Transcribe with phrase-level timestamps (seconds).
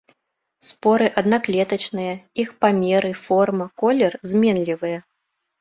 [0.67, 2.13] Споры аднаклетачныя,
[2.45, 4.99] іх памеры, форма, колер зменлівыя.